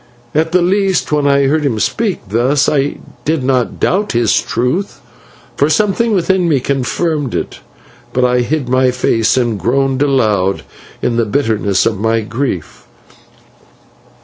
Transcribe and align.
At 0.33 0.51
the 0.51 0.63
least, 0.63 1.11
when 1.11 1.27
I 1.27 1.45
heard 1.45 1.61
him 1.63 1.79
speak 1.79 2.21
thus 2.27 2.67
I 2.67 2.95
did 3.23 3.43
not 3.43 3.79
doubt 3.79 4.13
his 4.13 4.41
truth, 4.41 4.99
for 5.55 5.69
something 5.69 6.15
within 6.15 6.49
me 6.49 6.59
confirmed 6.59 7.35
it, 7.35 7.59
but 8.11 8.25
I 8.25 8.39
hid 8.39 8.67
my 8.67 8.89
face 8.89 9.37
and 9.37 9.59
groaned 9.59 10.01
aloud 10.01 10.63
in 11.03 11.17
the 11.17 11.25
bitterness 11.25 11.85
of 11.85 11.99
my 11.99 12.21
grief. 12.21 12.87